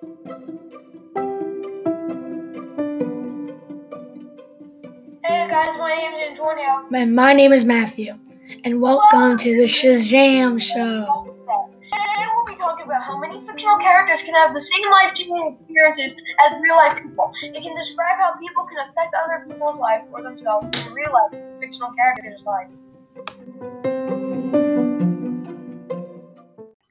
[0.00, 0.08] Hey
[5.50, 6.86] guys, my name is Antonio.
[6.90, 8.14] And my name is Matthew,
[8.64, 11.36] and welcome to the Shazam Show.
[11.92, 16.16] Today we'll be talking about how many fictional characters can have the same life-changing experiences
[16.46, 17.30] as real-life people.
[17.42, 21.58] It can describe how people can affect other people's lives or themselves in real life
[21.58, 22.82] fictional characters' lives.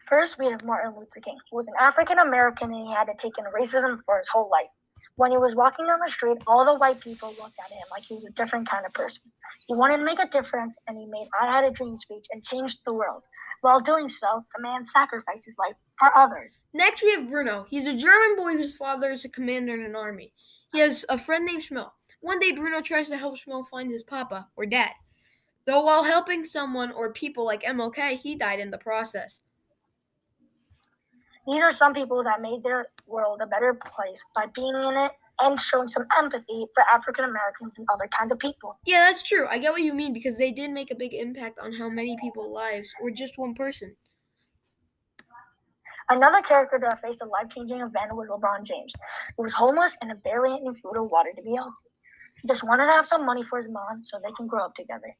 [0.09, 3.13] First, we have Martin Luther King, who was an African American and he had to
[3.21, 4.69] take in racism for his whole life.
[5.17, 8.03] When he was walking down the street, all the white people looked at him like
[8.03, 9.21] he was a different kind of person.
[9.67, 12.43] He wanted to make a difference and he made I Had a Dream speech and
[12.43, 13.21] changed the world.
[13.61, 16.53] While doing so, the man sacrificed his life for others.
[16.73, 17.67] Next, we have Bruno.
[17.69, 20.33] He's a German boy whose father is a commander in an army.
[20.73, 21.91] He has a friend named Schmel.
[22.21, 24.91] One day, Bruno tries to help Schmel find his papa or dad.
[25.65, 29.41] Though while helping someone or people like MLK, he died in the process.
[31.47, 35.11] These are some people that made their world a better place by being in it
[35.39, 38.77] and showing some empathy for African Americans and other kinds of people.
[38.85, 39.47] Yeah, that's true.
[39.49, 42.17] I get what you mean because they did make a big impact on how many
[42.21, 43.95] people's lives or just one person.
[46.09, 48.91] Another character that faced a life changing event was LeBron James.
[49.37, 51.71] He was homeless and barely any food or water to be healthy.
[52.41, 54.73] He just wanted to have some money for his mom so they can grow up
[54.75, 55.15] together.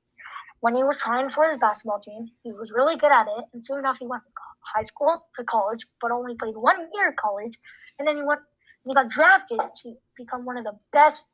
[0.62, 3.64] When he was trying for his basketball team, he was really good at it, and
[3.64, 4.34] soon enough he went from
[4.76, 7.58] high school to college, but only played one year of college,
[7.98, 8.42] and then he went
[8.86, 11.26] he got drafted to become one of the best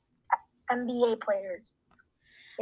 [0.72, 1.72] NBA players.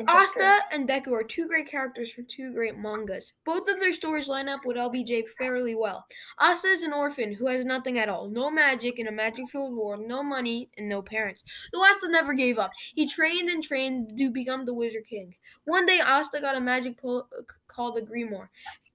[0.07, 3.33] Asta and Deku are two great characters from two great mangas.
[3.45, 6.05] Both of their stories line up with LBJ fairly well.
[6.39, 9.75] Asta is an orphan who has nothing at all no magic in a magic filled
[9.75, 11.43] world, no money, and no parents.
[11.71, 12.71] Though Asta never gave up.
[12.95, 15.35] He trained and trained to become the Wizard King.
[15.65, 17.27] One day, Asta got a magic pull
[17.67, 18.49] called the Grimoire.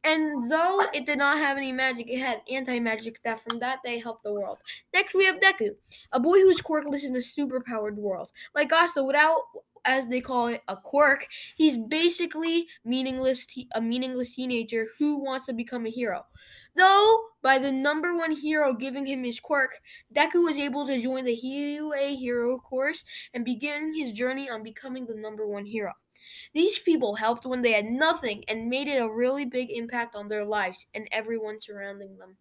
[0.05, 3.83] And though it did not have any magic, it had anti magic that from that
[3.83, 4.59] day helped the world.
[4.95, 5.71] Next, we have Deku,
[6.13, 8.31] a boy who's quirkless in a superpowered world.
[8.55, 9.43] Like Asta, without
[9.85, 11.29] as they call it, a quirk.
[11.57, 16.27] He's basically meaningless, te- a meaningless teenager who wants to become a hero.
[16.75, 19.81] Though, by the number one hero giving him his quirk,
[20.15, 25.07] Deku was able to join the UA Hero course and begin his journey on becoming
[25.07, 25.95] the number one hero.
[26.53, 30.29] These people helped when they had nothing and made it a really big impact on
[30.29, 32.39] their lives and everyone surrounding them.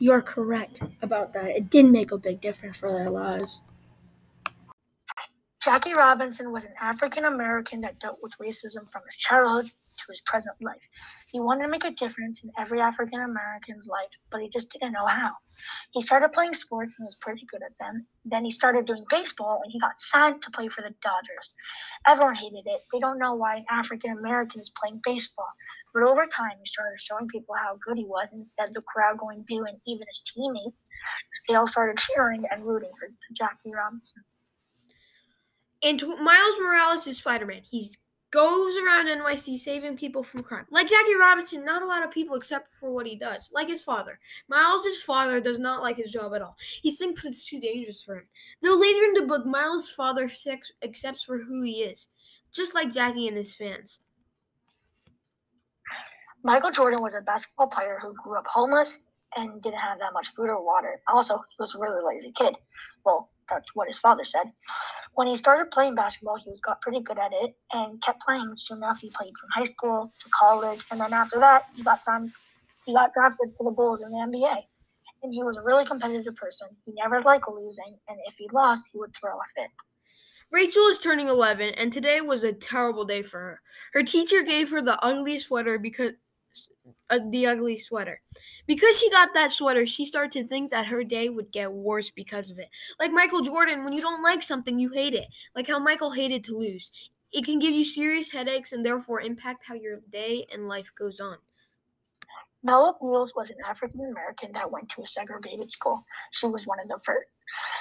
[0.00, 1.50] You're correct about that.
[1.50, 3.62] It did make a big difference for their lives.
[5.60, 10.20] Jackie Robinson was an African American that dealt with racism from his childhood to his
[10.20, 10.80] present life.
[11.32, 14.92] He wanted to make a difference in every African American's life, but he just didn't
[14.92, 15.32] know how.
[15.90, 18.06] He started playing sports and was pretty good at them.
[18.24, 21.54] Then he started doing baseball and he got signed to play for the Dodgers.
[22.06, 22.82] Everyone hated it.
[22.92, 25.50] They don't know why an African American is playing baseball.
[25.92, 29.18] But over time, he started showing people how good he was instead of the crowd
[29.18, 30.76] going boo and even his teammates.
[31.48, 34.22] They all started cheering and rooting for Jackie Robinson.
[35.82, 37.62] And Miles Morales is Spider Man.
[37.70, 37.90] He
[38.30, 40.66] goes around NYC saving people from crime.
[40.70, 43.48] Like Jackie Robinson, not a lot of people accept for what he does.
[43.52, 44.18] Like his father.
[44.48, 46.56] Miles' father does not like his job at all.
[46.82, 48.26] He thinks it's too dangerous for him.
[48.60, 50.28] Though later in the book, Miles' father
[50.82, 52.08] accepts for who he is,
[52.52, 54.00] just like Jackie and his fans.
[56.44, 58.98] Michael Jordan was a basketball player who grew up homeless
[59.36, 61.00] and didn't have that much food or water.
[61.08, 62.54] Also, he was a really lazy kid.
[63.04, 64.52] Well, that's what his father said.
[65.14, 68.52] When he started playing basketball, he was got pretty good at it and kept playing.
[68.56, 72.02] Soon enough, he played from high school to college, and then after that, he got
[72.04, 72.30] signed.
[72.86, 74.56] He got drafted for the Bulls in the NBA,
[75.22, 76.68] and he was a really competitive person.
[76.86, 79.70] He never liked losing, and if he lost, he would throw a fit.
[80.50, 83.60] Rachel is turning 11, and today was a terrible day for her.
[83.92, 86.12] Her teacher gave her the ugly sweater because
[87.10, 88.20] uh, the ugly sweater.
[88.66, 92.10] Because she got that sweater, she started to think that her day would get worse
[92.10, 92.68] because of it.
[93.00, 95.26] Like Michael Jordan, when you don't like something, you hate it.
[95.54, 96.90] Like how Michael hated to lose.
[97.32, 101.20] It can give you serious headaches and therefore impact how your day and life goes
[101.20, 101.36] on.
[102.62, 106.04] Melba Beals was an African American that went to a segregated school.
[106.32, 107.28] She was one of the first.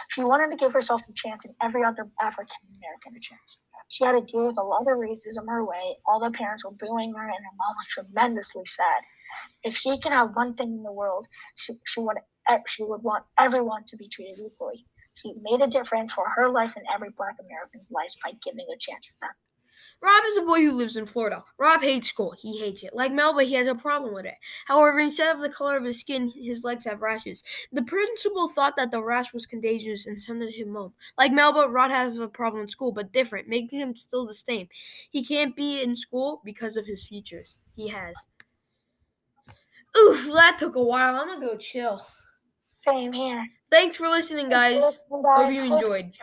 [0.10, 3.58] She wanted to give herself a chance and every other African American a chance.
[3.90, 5.98] She had to deal with a lot of racism her way.
[6.06, 9.02] All the parents were booing her, and her mom was tremendously sad.
[9.64, 12.18] If she can have one thing in the world, she, she would
[12.50, 14.86] eh, she would want everyone to be treated equally.
[15.16, 18.78] She made a difference for her life and every Black American's life by giving a
[18.78, 19.32] chance for them.
[20.00, 21.44] Rob is a boy who lives in Florida.
[21.58, 22.36] Rob hates school.
[22.40, 22.94] He hates it.
[22.94, 24.36] Like Melba, he has a problem with it.
[24.68, 27.44] However, instead of the color of his skin, his legs have rashes.
[27.72, 30.94] The principal thought that the rash was contagious and sent him home.
[31.18, 34.68] Like Melba, Rod has a problem in school, but different, making him still the same.
[35.10, 37.56] He can't be in school because of his features.
[37.76, 38.16] He has.
[40.28, 41.16] Oof, that took a while.
[41.16, 42.06] I'm gonna go chill.
[42.80, 43.46] Same here.
[43.70, 45.02] Thanks for listening, guys.
[45.10, 46.14] Hope you enjoyed.